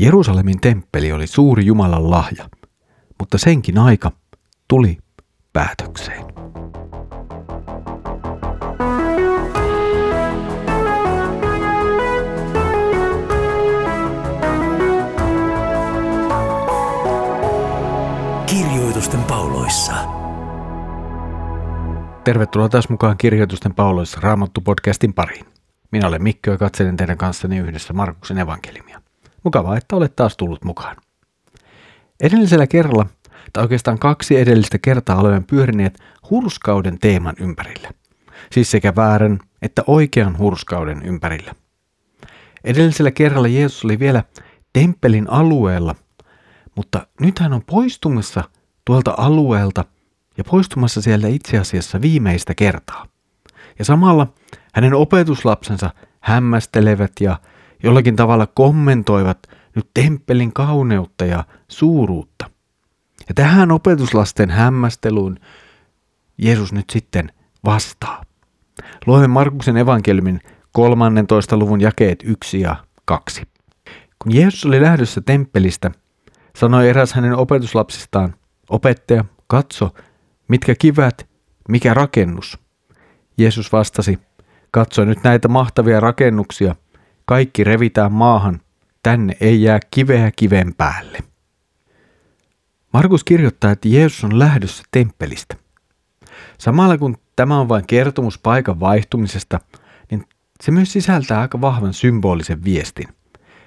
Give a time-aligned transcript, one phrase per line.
[0.00, 2.48] Jerusalemin temppeli oli suuri Jumalan lahja,
[3.18, 4.12] mutta senkin aika
[4.68, 4.98] tuli
[5.52, 6.24] päätökseen.
[18.46, 19.94] Kirjoitusten pauloissa.
[22.24, 25.46] Tervetuloa taas mukaan Kirjoitusten pauloissa Raamattu-podcastin pariin.
[25.92, 28.99] Minä olen Mikko ja katselen teidän kanssani yhdessä Markuksen evankeliumia.
[29.44, 30.96] Mukavaa, että olet taas tullut mukaan.
[32.20, 33.06] Edellisellä kerralla,
[33.52, 35.98] tai oikeastaan kaksi edellistä kertaa olemme pyörineet
[36.30, 37.88] hurskauden teeman ympärille.
[38.52, 41.54] Siis sekä väärän että oikean hurskauden ympärillä.
[42.64, 44.24] Edellisellä kerralla Jeesus oli vielä
[44.72, 45.94] temppelin alueella,
[46.76, 48.44] mutta nyt hän on poistumassa
[48.84, 49.84] tuolta alueelta
[50.38, 53.06] ja poistumassa siellä itse asiassa viimeistä kertaa.
[53.78, 54.26] Ja samalla
[54.74, 57.40] hänen opetuslapsensa hämmästelevät ja
[57.82, 59.38] jollakin tavalla kommentoivat
[59.76, 62.50] nyt temppelin kauneutta ja suuruutta.
[63.28, 65.36] Ja tähän opetuslasten hämmästeluun
[66.38, 67.32] Jeesus nyt sitten
[67.64, 68.22] vastaa.
[69.06, 70.40] Luemme Markuksen evankeliumin
[70.72, 71.56] 13.
[71.56, 73.42] luvun jakeet 1 ja 2.
[74.18, 75.90] Kun Jeesus oli lähdössä temppelistä,
[76.56, 78.34] sanoi eräs hänen opetuslapsistaan,
[78.70, 79.94] opettaja, katso,
[80.48, 81.28] mitkä kivät,
[81.68, 82.58] mikä rakennus.
[83.38, 84.18] Jeesus vastasi,
[84.70, 86.74] katso nyt näitä mahtavia rakennuksia–
[87.30, 88.60] kaikki revitään maahan,
[89.02, 91.18] tänne ei jää kiveä kiven päälle.
[92.92, 95.56] Markus kirjoittaa, että Jeesus on lähdössä temppelistä.
[96.58, 99.60] Samalla kun tämä on vain kertomus paikan vaihtumisesta,
[100.10, 100.24] niin
[100.62, 103.08] se myös sisältää aika vahvan symbolisen viestin.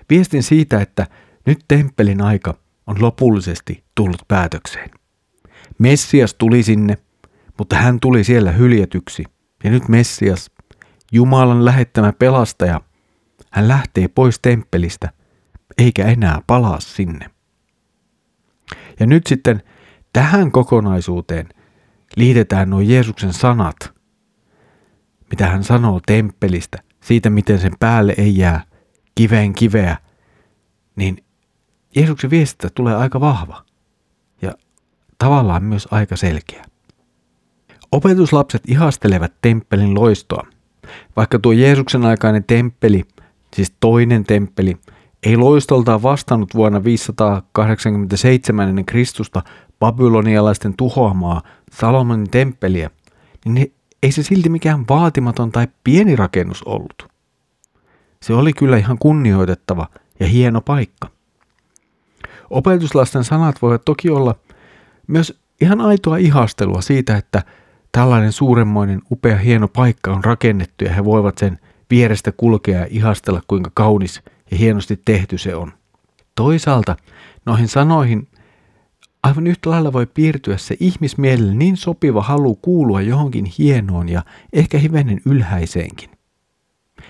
[0.10, 1.08] Viestin siitä, että
[1.46, 4.90] nyt temppelin aika on lopullisesti tullut päätökseen.
[5.80, 6.98] Messias tuli sinne,
[7.58, 9.24] mutta hän tuli siellä hyljetyksi.
[9.64, 10.52] Ja nyt Messias,
[11.12, 12.82] Jumalan lähettämä pelastaja,
[13.54, 15.10] hän lähtee pois temppelistä,
[15.78, 17.30] eikä enää palaa sinne.
[19.00, 19.64] Ja nyt sitten
[20.14, 21.50] tähän kokonaisuuteen
[22.16, 23.94] liitetään nuo Jeesuksen sanat,
[25.30, 28.64] mitä hän sanoo temppelistä, siitä miten sen päälle ei jää
[29.16, 29.98] kiveen kiveä,
[30.96, 31.24] niin
[31.96, 33.66] Jeesuksen viestistä tulee aika vahva
[34.42, 34.54] ja
[35.18, 36.66] tavallaan myös aika selkeä.
[37.92, 40.48] Opetuslapset ihastelevat temppelin loistoa,
[41.16, 43.04] vaikka tuo Jeesuksen aikainen temppeli
[43.56, 44.78] siis toinen temppeli,
[45.24, 49.42] ei loistoltaan vastannut vuonna 587 ennen Kristusta
[49.80, 51.42] babylonialaisten tuhoamaa
[51.72, 52.90] Salomonin temppeliä,
[53.46, 57.08] niin ei se silti mikään vaatimaton tai pieni rakennus ollut.
[58.24, 59.88] Se oli kyllä ihan kunnioitettava
[60.20, 61.08] ja hieno paikka.
[62.50, 64.36] Opetuslasten sanat voivat toki olla
[65.08, 67.44] myös ihan aitoa ihastelua siitä, että
[67.92, 71.60] tällainen suuremmoinen upea hieno paikka on rakennettu ja he voivat sen
[71.94, 74.22] vierestä kulkea ja ihastella, kuinka kaunis
[74.52, 75.74] ja hienosti tehty se on.
[76.36, 76.96] Toisaalta
[77.46, 78.28] noihin sanoihin
[79.24, 84.24] aivan yhtä lailla voi piirtyä se ihmismielelle niin sopiva halu kuulua johonkin hienoon ja
[84.54, 86.10] ehkä hivenen ylhäiseenkin.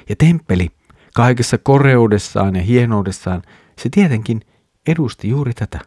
[0.09, 0.69] Ja temppeli
[1.13, 3.41] kaikessa koreudessaan ja hienoudessaan,
[3.77, 4.41] se tietenkin
[4.88, 5.79] edusti juuri tätä.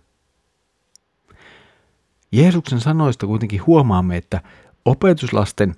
[2.32, 4.40] Jeesuksen sanoista kuitenkin huomaamme, että
[4.84, 5.74] opetuslasten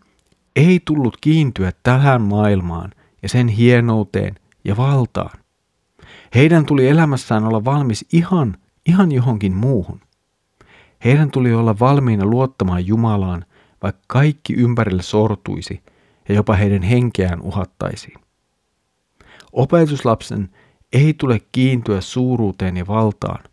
[0.57, 2.93] ei tullut kiintyä tähän maailmaan
[3.29, 4.35] sen hienouteen
[4.65, 5.39] ja valtaan.
[6.35, 8.57] Heidän tuli elämässään olla valmis ihan,
[8.87, 10.01] ihan johonkin muuhun.
[11.05, 13.45] Heidän tuli olla valmiina luottamaan Jumalaan,
[13.83, 15.83] vaikka kaikki ympärille sortuisi
[16.29, 18.19] ja jopa heidän henkeään uhattaisiin.
[19.53, 20.49] Opetuslapsen
[20.93, 23.45] ei tule kiintyä suuruuteen ja valtaan,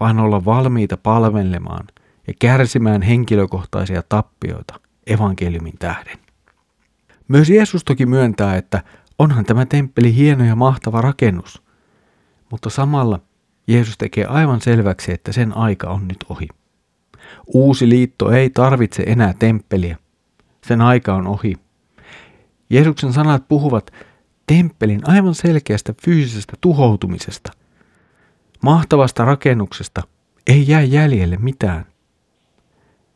[0.00, 1.86] vaan olla valmiita palvelemaan
[2.26, 6.18] ja kärsimään henkilökohtaisia tappioita evankeliumin tähden.
[7.28, 8.82] Myös Jeesus toki myöntää, että
[9.18, 11.62] onhan tämä temppeli hieno ja mahtava rakennus,
[12.50, 13.20] mutta samalla
[13.66, 16.48] Jeesus tekee aivan selväksi, että sen aika on nyt ohi.
[17.46, 19.96] Uusi liitto ei tarvitse enää temppeliä.
[20.66, 21.54] Sen aika on ohi.
[22.70, 23.90] Jeesuksen sanat puhuvat
[24.46, 27.52] temppelin aivan selkeästä fyysisestä tuhoutumisesta.
[28.62, 30.02] Mahtavasta rakennuksesta
[30.46, 31.84] ei jää jäljelle mitään.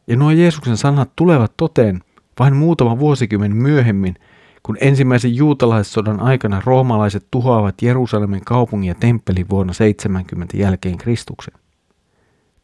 [0.07, 2.01] Ja nuo Jeesuksen sanat tulevat toteen–
[2.39, 4.15] vain muutama vuosikymmen myöhemmin,
[4.63, 11.55] kun ensimmäisen juutalaissodan aikana roomalaiset tuhoavat Jerusalemin kaupungin ja temppelin vuonna 70 jälkeen Kristuksen.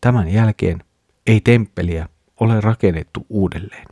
[0.00, 0.84] Tämän jälkeen
[1.26, 2.08] ei temppeliä
[2.40, 3.86] ole rakennettu uudelleen.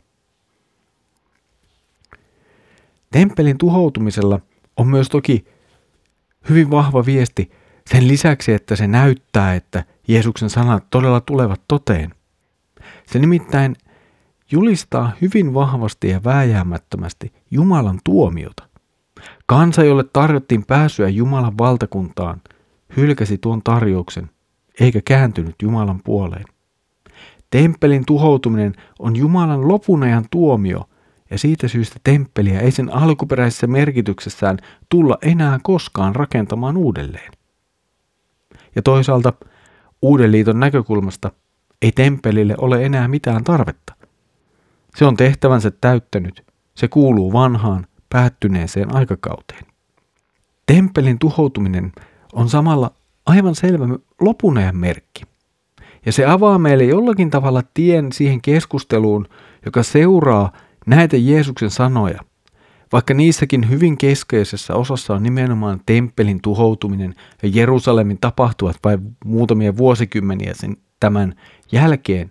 [3.11, 4.39] Temppelin tuhoutumisella
[4.77, 5.45] on myös toki
[6.49, 7.51] hyvin vahva viesti
[7.89, 12.13] sen lisäksi, että se näyttää, että Jeesuksen sanat todella tulevat toteen.
[13.05, 13.75] Se nimittäin
[14.51, 18.63] julistaa hyvin vahvasti ja vääjäämättömästi Jumalan tuomiota.
[19.45, 22.41] Kansa, jolle tarjottiin pääsyä Jumalan valtakuntaan,
[22.97, 24.29] hylkäsi tuon tarjouksen,
[24.79, 26.45] eikä kääntynyt Jumalan puoleen.
[27.49, 30.89] Temppelin tuhoutuminen on Jumalan lopunajan tuomio,
[31.31, 34.57] ja siitä syystä temppeliä ei sen alkuperäisessä merkityksessään
[34.89, 37.31] tulla enää koskaan rakentamaan uudelleen.
[38.75, 39.33] Ja toisaalta
[40.01, 41.31] Uuden liiton näkökulmasta
[41.81, 43.96] ei temppelille ole enää mitään tarvetta.
[44.97, 46.43] Se on tehtävänsä täyttänyt,
[46.75, 49.65] se kuuluu vanhaan, päättyneeseen aikakauteen.
[50.65, 51.91] Temppelin tuhoutuminen
[52.33, 52.91] on samalla
[53.25, 53.85] aivan selvä
[54.21, 55.23] lopunajan merkki.
[56.05, 59.27] Ja se avaa meille jollakin tavalla tien siihen keskusteluun,
[59.65, 60.51] joka seuraa
[60.85, 62.19] näitä Jeesuksen sanoja,
[62.91, 70.53] vaikka niissäkin hyvin keskeisessä osassa on nimenomaan temppelin tuhoutuminen ja Jerusalemin tapahtuvat vai muutamia vuosikymmeniä
[70.53, 71.35] sen tämän
[71.71, 72.29] jälkeen,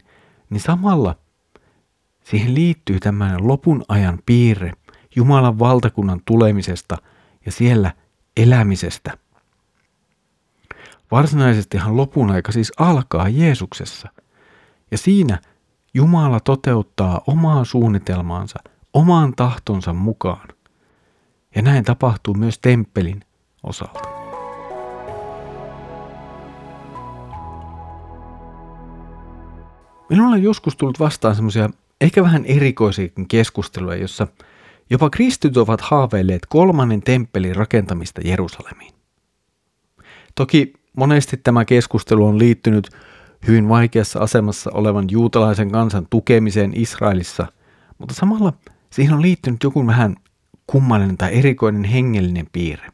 [0.51, 1.15] niin samalla
[2.31, 4.73] siihen liittyy tämmöinen lopun ajan piirre
[5.17, 6.97] Jumalan valtakunnan tulemisesta
[7.47, 7.93] ja siellä
[8.37, 9.19] elämisestä.
[11.11, 14.09] Varsinaisestihan lopun aika siis alkaa Jeesuksessa.
[14.91, 15.39] Ja siinä
[15.95, 18.59] Jumala toteuttaa omaa suunnitelmaansa
[18.93, 20.49] omaan tahtonsa mukaan.
[21.55, 23.21] Ja näin tapahtuu myös temppelin
[23.63, 24.01] osalta.
[30.11, 31.71] Minulla on joskus tullut vastaan semmoisia
[32.01, 34.27] ehkä vähän erikoisiakin keskusteluja, jossa
[34.91, 38.95] jopa kristityt ovat haaveilleet kolmannen temppelin rakentamista Jerusalemiin.
[40.35, 42.91] Toki monesti tämä keskustelu on liittynyt
[43.47, 47.47] hyvin vaikeassa asemassa olevan juutalaisen kansan tukemiseen Israelissa,
[47.99, 48.53] mutta samalla
[48.91, 50.17] siihen on liittynyt joku vähän
[50.67, 52.89] kummallinen tai erikoinen hengellinen piirre.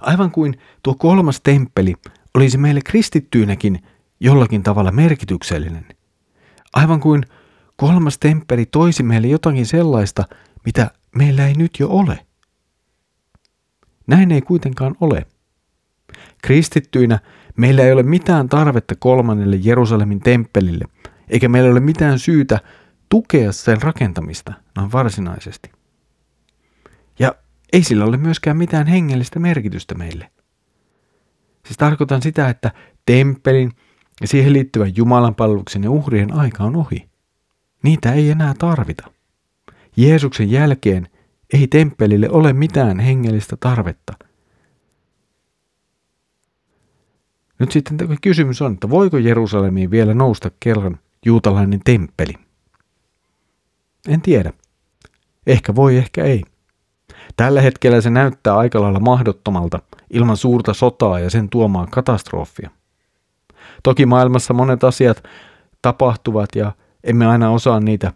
[0.00, 1.94] Aivan kuin tuo kolmas temppeli
[2.34, 3.82] olisi meille kristittyinäkin
[4.20, 5.86] jollakin tavalla merkityksellinen.
[6.72, 7.22] Aivan kuin
[7.76, 10.24] kolmas temppeli toisi meille jotakin sellaista,
[10.64, 12.26] mitä meillä ei nyt jo ole.
[14.06, 15.26] Näin ei kuitenkaan ole.
[16.42, 17.18] Kristittyinä
[17.56, 20.84] meillä ei ole mitään tarvetta kolmannelle Jerusalemin temppelille,
[21.28, 22.60] eikä meillä ole mitään syytä
[23.08, 25.70] tukea sen rakentamista noin varsinaisesti.
[27.18, 27.34] Ja
[27.72, 30.30] ei sillä ole myöskään mitään hengellistä merkitystä meille.
[31.66, 32.72] Siis tarkoitan sitä, että
[33.06, 33.72] temppelin
[34.20, 37.08] ja siihen liittyvän Jumalan palveluksen ja uhrien aika on ohi.
[37.82, 39.10] Niitä ei enää tarvita.
[39.96, 41.08] Jeesuksen jälkeen
[41.52, 44.12] ei temppelille ole mitään hengellistä tarvetta–
[47.58, 52.32] Nyt sitten kysymys on, että voiko Jerusalemiin vielä nousta kerran juutalainen temppeli?
[54.08, 54.52] En tiedä.
[55.46, 56.42] Ehkä voi, ehkä ei.
[57.36, 59.78] Tällä hetkellä se näyttää aika lailla mahdottomalta
[60.10, 62.70] ilman suurta sotaa ja sen tuomaan katastrofia.
[63.82, 65.22] Toki maailmassa monet asiat
[65.82, 66.72] tapahtuvat ja
[67.06, 68.12] emme aina osaa niitä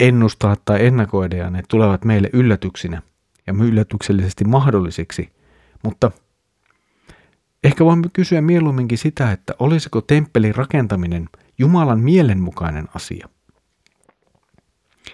[0.00, 3.02] ennustaa tai ennakoida ja ne tulevat meille yllätyksinä
[3.46, 5.32] ja yllätyksellisesti mahdollisiksi,
[5.82, 6.10] mutta–
[7.64, 11.28] Ehkä voimme kysyä mieluumminkin sitä, että olisiko temppelin rakentaminen
[11.58, 13.28] Jumalan mielenmukainen asia.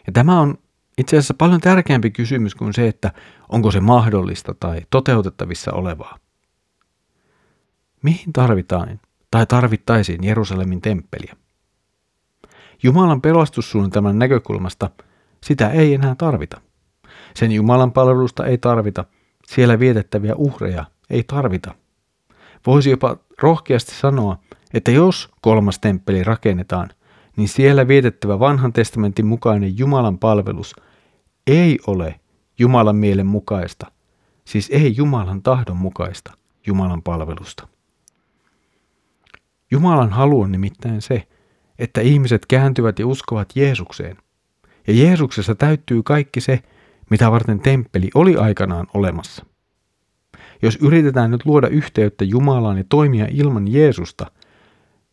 [0.07, 0.59] Ja tämä on
[0.99, 3.13] itse asiassa paljon tärkeämpi kysymys kuin se, että
[3.49, 6.19] onko se mahdollista tai toteutettavissa olevaa.
[8.03, 9.01] Mihin tarvitaan
[9.31, 11.37] tai tarvittaisiin Jerusalemin temppeliä?
[12.83, 14.91] Jumalan pelastussuunnitelman näkökulmasta
[15.45, 16.61] sitä ei enää tarvita.
[17.35, 19.05] Sen Jumalan palvelusta ei tarvita,
[19.47, 21.75] siellä vietettäviä uhreja ei tarvita–
[22.67, 24.39] Voisi jopa rohkeasti sanoa,
[24.75, 26.89] että jos kolmas temppeli rakennetaan,
[27.37, 30.77] niin siellä vietettävä vanhan testamentin mukainen Jumalan palvelus
[31.47, 32.21] ei ole
[32.59, 33.87] Jumalan mielen mukaista,
[34.45, 36.33] siis ei Jumalan tahdon mukaista
[36.67, 37.69] Jumalan palvelusta.
[39.71, 41.29] Jumalan halu on nimittäin se,
[41.81, 44.17] että ihmiset kääntyvät ja uskovat Jeesukseen.
[44.87, 46.61] Ja Jeesuksessa täyttyy kaikki se,
[47.11, 49.47] mitä varten temppeli oli aikanaan olemassa.
[50.63, 54.31] Jos yritetään nyt luoda yhteyttä Jumalaan ja toimia ilman Jeesusta,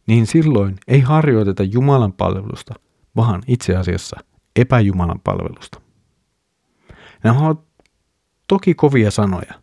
[0.08, 2.74] niin silloin ei harjoiteta Jumalan palvelusta,
[3.16, 4.18] vaan itse asiassa
[4.56, 5.82] epäjumalan palvelusta.
[7.24, 7.60] Nämä ovat
[8.48, 9.54] toki kovia sanoja,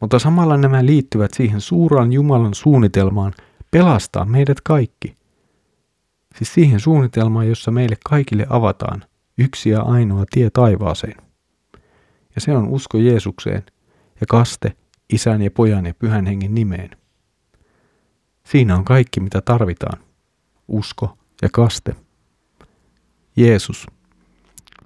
[0.00, 3.32] mutta samalla nämä liittyvät siihen suuraan Jumalan suunnitelmaan
[3.70, 5.19] pelastaa meidät kaikki.
[6.36, 9.04] Siis siihen suunnitelmaan, jossa meille kaikille avataan
[9.38, 11.16] yksi ja ainoa tie taivaaseen.
[12.34, 13.62] Ja se on usko Jeesukseen
[14.20, 14.72] ja kaste
[15.12, 16.90] isän ja pojan ja pyhän hengen nimeen.
[18.46, 19.98] Siinä on kaikki, mitä tarvitaan.
[20.68, 21.96] Usko ja kaste.
[23.36, 23.86] Jeesus.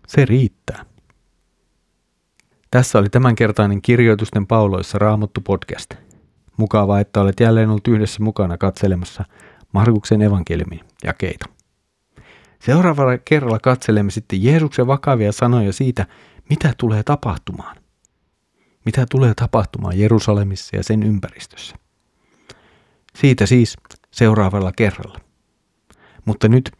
[0.06, 0.84] Se riittää.
[2.70, 5.94] Tässä oli tämänkertainen kirjoitusten pauloissa Raamattu podcast.
[6.56, 9.24] Mukavaa, että olet jälleen ollut yhdessä mukana katselemassa
[9.74, 11.46] Markuksen evankeliumin jakeita.
[12.58, 16.06] Seuraavalla kerralla katselemme sitten Jeesuksen vakavia sanoja siitä,
[16.50, 17.76] mitä tulee tapahtumaan
[18.84, 21.76] mitä tulee tapahtumaan Jerusalemissa ja sen ympäristössä.
[23.16, 23.76] Siitä siis
[24.10, 25.18] seuraavalla kerralla.
[26.24, 26.72] Mutta nyt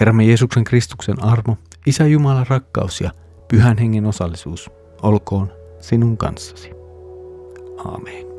[0.00, 3.10] Herramme Jeesuksen Kristuksen armo, Isä Jumalan rakkaus ja
[3.48, 4.70] Pyhän Hengen osallisuus
[5.02, 6.70] olkoon sinun kanssasi.
[7.84, 8.37] Aamen.